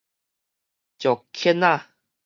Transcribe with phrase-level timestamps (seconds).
[0.97, 1.87] 石梘仔